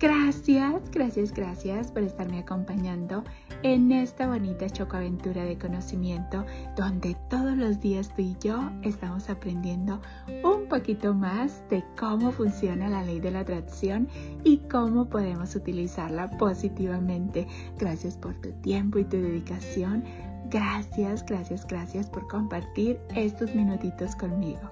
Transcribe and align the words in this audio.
Gracias, 0.00 0.90
gracias, 0.90 1.32
gracias 1.32 1.92
por 1.92 2.02
estarme 2.02 2.40
acompañando 2.40 3.22
en 3.62 3.92
esta 3.92 4.26
bonita 4.26 4.68
chocoaventura 4.68 5.44
de 5.44 5.56
conocimiento 5.56 6.44
donde 6.76 7.16
todos 7.30 7.56
los 7.56 7.80
días 7.80 8.12
tú 8.14 8.22
y 8.22 8.36
yo 8.40 8.70
estamos 8.82 9.30
aprendiendo 9.30 10.02
un 10.42 10.66
poquito 10.68 11.14
más 11.14 11.62
de 11.70 11.84
cómo 11.98 12.32
funciona 12.32 12.88
la 12.88 13.04
ley 13.04 13.20
de 13.20 13.30
la 13.30 13.40
atracción 13.40 14.08
y 14.42 14.58
cómo 14.70 15.08
podemos 15.08 15.54
utilizarla 15.54 16.28
positivamente. 16.38 17.46
Gracias 17.78 18.16
por 18.16 18.34
tu 18.40 18.50
tiempo 18.62 18.98
y 18.98 19.04
tu 19.04 19.16
dedicación. 19.16 20.02
Gracias, 20.50 21.24
gracias, 21.24 21.66
gracias 21.66 22.10
por 22.10 22.26
compartir 22.26 22.98
estos 23.14 23.54
minutitos 23.54 24.16
conmigo. 24.16 24.70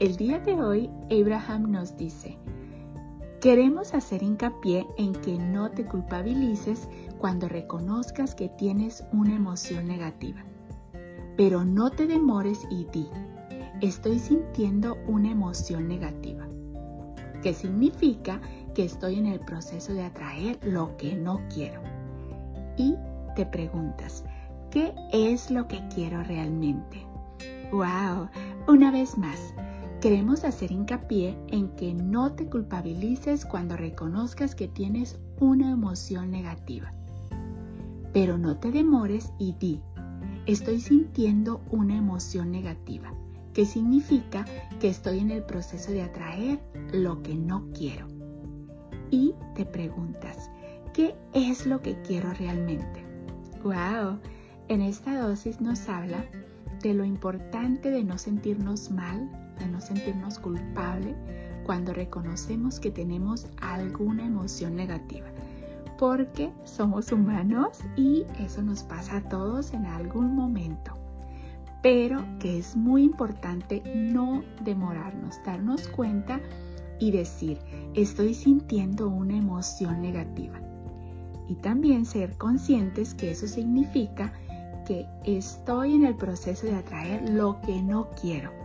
El 0.00 0.16
día 0.16 0.38
de 0.38 0.54
hoy, 0.54 0.90
Abraham 1.10 1.70
nos 1.70 1.96
dice, 1.96 2.38
Queremos 3.40 3.94
hacer 3.94 4.24
hincapié 4.24 4.84
en 4.96 5.12
que 5.12 5.38
no 5.38 5.70
te 5.70 5.84
culpabilices 5.84 6.88
cuando 7.18 7.48
reconozcas 7.48 8.34
que 8.34 8.48
tienes 8.48 9.04
una 9.12 9.36
emoción 9.36 9.86
negativa. 9.86 10.42
Pero 11.36 11.64
no 11.64 11.90
te 11.90 12.08
demores 12.08 12.66
y 12.68 12.86
di, 12.86 13.08
estoy 13.80 14.18
sintiendo 14.18 14.96
una 15.06 15.30
emoción 15.30 15.86
negativa, 15.86 16.48
que 17.40 17.54
significa 17.54 18.40
que 18.74 18.84
estoy 18.84 19.20
en 19.20 19.26
el 19.26 19.38
proceso 19.38 19.94
de 19.94 20.02
atraer 20.02 20.58
lo 20.64 20.96
que 20.96 21.14
no 21.14 21.40
quiero. 21.54 21.80
Y 22.76 22.96
te 23.36 23.46
preguntas, 23.46 24.24
¿qué 24.72 24.92
es 25.12 25.48
lo 25.48 25.68
que 25.68 25.80
quiero 25.94 26.24
realmente? 26.24 27.06
¡Wow! 27.70 28.28
Una 28.66 28.90
vez 28.90 29.16
más, 29.16 29.54
Queremos 30.00 30.44
hacer 30.44 30.70
hincapié 30.70 31.36
en 31.48 31.70
que 31.70 31.92
no 31.92 32.32
te 32.32 32.46
culpabilices 32.46 33.44
cuando 33.44 33.76
reconozcas 33.76 34.54
que 34.54 34.68
tienes 34.68 35.18
una 35.40 35.72
emoción 35.72 36.30
negativa. 36.30 36.92
Pero 38.12 38.38
no 38.38 38.58
te 38.58 38.70
demores 38.70 39.32
y 39.40 39.56
di, 39.58 39.80
estoy 40.46 40.78
sintiendo 40.78 41.60
una 41.72 41.96
emoción 41.96 42.52
negativa, 42.52 43.12
que 43.52 43.66
significa 43.66 44.44
que 44.78 44.88
estoy 44.88 45.18
en 45.18 45.32
el 45.32 45.42
proceso 45.42 45.90
de 45.90 46.02
atraer 46.02 46.60
lo 46.92 47.20
que 47.24 47.34
no 47.34 47.68
quiero. 47.72 48.06
Y 49.10 49.34
te 49.56 49.66
preguntas, 49.66 50.48
¿qué 50.94 51.16
es 51.32 51.66
lo 51.66 51.82
que 51.82 52.00
quiero 52.02 52.32
realmente? 52.34 53.04
¡Wow! 53.64 54.20
En 54.68 54.80
esta 54.80 55.18
dosis 55.18 55.60
nos 55.60 55.88
habla 55.88 56.24
de 56.84 56.94
lo 56.94 57.04
importante 57.04 57.90
de 57.90 58.04
no 58.04 58.16
sentirnos 58.16 58.92
mal 58.92 59.47
de 59.58 59.66
no 59.66 59.80
sentirnos 59.80 60.38
culpable 60.38 61.14
cuando 61.68 61.92
reconocemos 61.92 62.80
que 62.80 62.90
tenemos 62.90 63.46
alguna 63.60 64.24
emoción 64.24 64.74
negativa. 64.74 65.26
Porque 65.98 66.50
somos 66.64 67.12
humanos 67.12 67.80
y 67.94 68.24
eso 68.38 68.62
nos 68.62 68.82
pasa 68.84 69.18
a 69.18 69.28
todos 69.28 69.74
en 69.74 69.84
algún 69.84 70.34
momento. 70.34 70.94
Pero 71.82 72.24
que 72.40 72.58
es 72.58 72.74
muy 72.74 73.02
importante 73.02 73.82
no 73.94 74.42
demorarnos, 74.64 75.38
darnos 75.44 75.88
cuenta 75.88 76.40
y 76.98 77.10
decir, 77.10 77.58
estoy 77.94 78.32
sintiendo 78.32 79.08
una 79.08 79.36
emoción 79.36 80.00
negativa. 80.00 80.58
Y 81.48 81.54
también 81.56 82.06
ser 82.06 82.36
conscientes 82.38 83.12
que 83.12 83.30
eso 83.30 83.46
significa 83.46 84.32
que 84.86 85.06
estoy 85.24 85.96
en 85.96 86.06
el 86.06 86.14
proceso 86.14 86.66
de 86.66 86.76
atraer 86.76 87.28
lo 87.28 87.60
que 87.60 87.82
no 87.82 88.08
quiero 88.18 88.57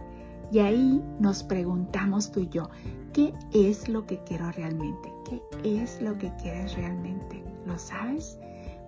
y 0.53 0.59
ahí 0.59 1.02
nos 1.19 1.41
preguntamos 1.41 2.31
tú 2.31 2.41
y 2.41 2.50
yo, 2.50 2.69
¿qué 3.12 3.34
es 3.56 3.90
lo 3.90 4.06
que 4.06 4.19
quiero 4.19 4.52
realmente? 4.52 5.12
¿Qué 5.28 5.81
es 5.81 6.00
lo 6.00 6.16
que 6.19 6.31
quieres 6.36 6.75
realmente? 6.75 7.44
¿Lo 7.66 7.80
sabes? 7.80 8.38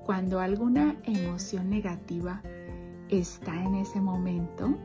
Cuando 0.05 0.39
alguna 0.39 0.95
emoción 1.05 1.71
negativa 1.71 2.43
está 3.09 3.63
en 3.63 3.73
ese 3.73 3.99
momento, 3.99 4.75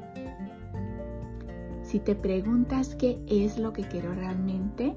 si 1.83 1.99
te 1.99 2.15
preguntas 2.15 2.95
qué 2.95 3.23
es 3.29 3.59
lo 3.59 3.75
que 3.75 3.83
quiero 3.83 4.15
realmente, 4.15 4.97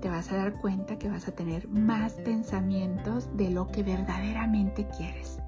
te 0.00 0.08
vas 0.08 0.32
a 0.32 0.36
dar 0.36 0.58
cuenta 0.58 0.98
que 0.98 1.10
vas 1.10 1.28
a 1.28 1.32
tener 1.32 1.68
más 1.68 2.14
pensamientos 2.14 3.28
de 3.36 3.50
lo 3.50 3.66
que 3.66 3.82
verdaderamente 3.82 4.88
quieres. 4.96 5.38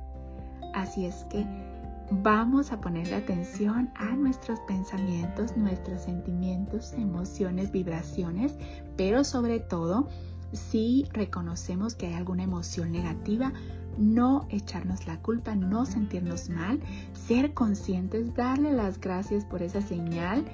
Así 0.74 1.06
es 1.06 1.24
que 1.30 1.69
vamos 2.10 2.72
a 2.72 2.80
ponerle 2.80 3.16
atención 3.16 3.90
a 3.94 4.16
nuestros 4.16 4.60
pensamientos, 4.60 5.56
nuestros 5.56 6.02
sentimientos, 6.02 6.92
emociones, 6.94 7.70
vibraciones, 7.70 8.54
pero 8.96 9.24
sobre 9.24 9.60
todo 9.60 10.08
si 10.52 11.06
reconocemos 11.12 11.94
que 11.94 12.08
hay 12.08 12.14
alguna 12.14 12.42
emoción 12.42 12.90
negativa, 12.90 13.52
no 13.98 14.46
echarnos 14.50 15.06
la 15.06 15.20
culpa, 15.20 15.54
no 15.54 15.86
sentirnos 15.86 16.48
mal, 16.48 16.80
ser 17.12 17.54
conscientes, 17.54 18.34
darle 18.34 18.72
las 18.72 19.00
gracias 19.00 19.44
por 19.44 19.62
esa 19.62 19.80
señal 19.80 20.44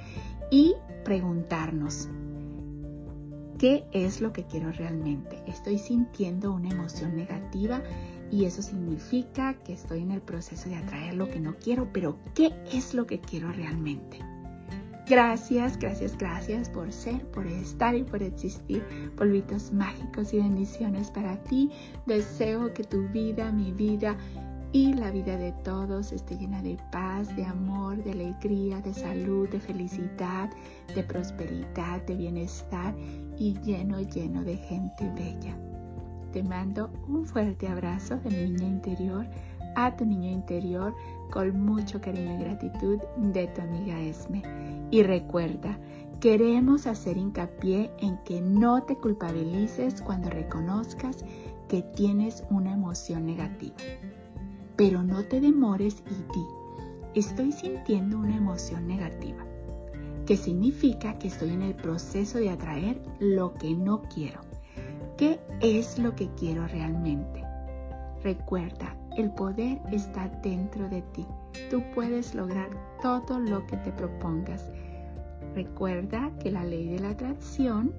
y 0.50 0.74
preguntarnos, 1.04 2.08
¿qué 3.58 3.86
es 3.92 4.20
lo 4.20 4.32
que 4.32 4.44
quiero 4.44 4.70
realmente? 4.72 5.42
¿Estoy 5.46 5.78
sintiendo 5.78 6.52
una 6.52 6.70
emoción 6.70 7.16
negativa? 7.16 7.80
Y 8.30 8.44
eso 8.44 8.62
significa 8.62 9.54
que 9.64 9.72
estoy 9.72 10.00
en 10.00 10.10
el 10.10 10.20
proceso 10.20 10.68
de 10.68 10.76
atraer 10.76 11.14
lo 11.14 11.28
que 11.28 11.40
no 11.40 11.54
quiero, 11.56 11.88
pero 11.92 12.18
¿qué 12.34 12.52
es 12.72 12.94
lo 12.94 13.06
que 13.06 13.20
quiero 13.20 13.52
realmente? 13.52 14.18
Gracias, 15.08 15.78
gracias, 15.78 16.18
gracias 16.18 16.68
por 16.68 16.92
ser, 16.92 17.24
por 17.30 17.46
estar 17.46 17.94
y 17.94 18.02
por 18.02 18.24
existir. 18.24 18.82
Polvitos 19.16 19.72
mágicos 19.72 20.34
y 20.34 20.38
bendiciones 20.38 21.12
para 21.12 21.40
ti. 21.44 21.70
Deseo 22.06 22.74
que 22.74 22.82
tu 22.82 23.06
vida, 23.10 23.52
mi 23.52 23.70
vida 23.70 24.16
y 24.72 24.94
la 24.94 25.12
vida 25.12 25.36
de 25.36 25.52
todos 25.62 26.10
esté 26.10 26.36
llena 26.36 26.60
de 26.60 26.76
paz, 26.90 27.34
de 27.36 27.44
amor, 27.44 28.02
de 28.02 28.10
alegría, 28.10 28.80
de 28.80 28.92
salud, 28.92 29.48
de 29.48 29.60
felicidad, 29.60 30.50
de 30.92 31.04
prosperidad, 31.04 32.02
de 32.02 32.16
bienestar 32.16 32.92
y 33.38 33.56
lleno, 33.60 34.00
lleno 34.00 34.42
de 34.42 34.56
gente 34.56 35.08
bella 35.14 35.56
te 36.36 36.42
mando 36.42 36.90
un 37.08 37.24
fuerte 37.24 37.66
abrazo 37.66 38.18
de 38.18 38.28
mi 38.28 38.50
niña 38.50 38.68
interior 38.68 39.26
a 39.74 39.96
tu 39.96 40.04
niño 40.04 40.30
interior 40.30 40.94
con 41.30 41.58
mucho 41.64 41.98
cariño 41.98 42.34
y 42.34 42.44
gratitud 42.44 42.98
de 43.16 43.46
tu 43.46 43.62
amiga 43.62 43.98
Esme. 43.98 44.42
Y 44.90 45.02
recuerda, 45.02 45.78
queremos 46.20 46.86
hacer 46.86 47.16
hincapié 47.16 47.90
en 48.00 48.18
que 48.24 48.42
no 48.42 48.82
te 48.82 48.96
culpabilices 48.96 50.02
cuando 50.02 50.28
reconozcas 50.28 51.24
que 51.70 51.80
tienes 51.80 52.44
una 52.50 52.74
emoción 52.74 53.24
negativa. 53.24 53.76
Pero 54.76 55.02
no 55.02 55.24
te 55.24 55.40
demores 55.40 56.02
y 56.10 56.34
di, 56.34 56.46
estoy 57.14 57.50
sintiendo 57.52 58.18
una 58.18 58.36
emoción 58.36 58.86
negativa, 58.86 59.42
que 60.26 60.36
significa 60.36 61.18
que 61.18 61.28
estoy 61.28 61.54
en 61.54 61.62
el 61.62 61.74
proceso 61.76 62.36
de 62.36 62.50
atraer 62.50 63.00
lo 63.20 63.54
que 63.54 63.72
no 63.72 64.02
quiero. 64.02 64.45
¿Qué 65.16 65.40
es 65.62 65.98
lo 65.98 66.14
que 66.14 66.28
quiero 66.34 66.66
realmente? 66.66 67.42
Recuerda, 68.22 68.94
el 69.16 69.30
poder 69.30 69.80
está 69.90 70.28
dentro 70.42 70.90
de 70.90 71.00
ti. 71.14 71.26
Tú 71.70 71.82
puedes 71.94 72.34
lograr 72.34 72.68
todo 73.00 73.38
lo 73.38 73.66
que 73.66 73.78
te 73.78 73.92
propongas. 73.92 74.70
Recuerda 75.54 76.30
que 76.38 76.50
la 76.50 76.64
ley 76.64 76.88
de 76.88 76.98
la 76.98 77.10
atracción 77.10 77.94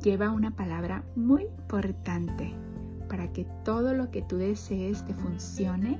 lleva 0.00 0.30
una 0.30 0.52
palabra 0.52 1.02
muy 1.16 1.46
importante. 1.46 2.54
Para 3.08 3.32
que 3.32 3.44
todo 3.64 3.92
lo 3.92 4.08
que 4.12 4.22
tú 4.22 4.36
desees 4.36 5.04
te 5.04 5.14
funcione, 5.14 5.98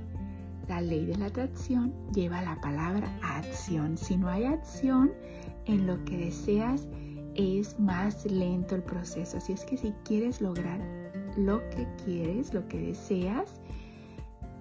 la 0.69 0.81
ley 0.81 1.07
de 1.07 1.17
la 1.17 1.27
atracción 1.27 1.93
lleva 2.13 2.41
la 2.43 2.61
palabra 2.61 3.09
acción. 3.21 3.99
Si 3.99 4.17
no 4.17 4.29
hay 4.29 4.45
acción 4.45 5.11
en 5.65 5.89
lo 5.89 6.05
que 6.05 6.19
deseas, 6.19 6.87
es 7.39 7.79
más 7.79 8.27
lento 8.27 8.75
el 8.75 8.83
proceso. 8.83 9.39
Así 9.39 9.53
es 9.53 9.65
que 9.65 9.77
si 9.77 9.93
quieres 10.05 10.41
lograr 10.41 10.81
lo 11.37 11.61
que 11.71 11.87
quieres, 12.05 12.53
lo 12.53 12.67
que 12.69 12.81
deseas, 12.81 13.61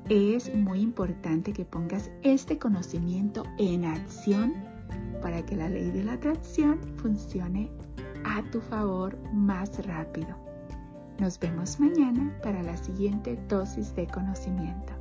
es 0.10 0.54
muy 0.56 0.80
importante 0.82 1.52
que 1.52 1.66
pongas 1.66 2.10
este 2.22 2.58
conocimiento 2.58 3.44
en 3.58 3.84
acción 3.84 4.54
para 5.22 5.44
que 5.46 5.56
la 5.56 5.68
ley 5.68 5.90
de 5.92 6.04
la 6.04 6.14
atracción 6.14 6.80
funcione 6.98 7.70
a 8.24 8.44
tu 8.52 8.62
favor 8.62 9.18
más 9.34 9.86
rápido. 9.86 10.38
Nos 11.20 11.40
vemos 11.40 11.80
mañana 11.80 12.38
para 12.44 12.62
la 12.62 12.78
siguiente 12.78 13.40
dosis 13.50 13.94
de 13.96 14.06
conocimiento. 14.08 14.94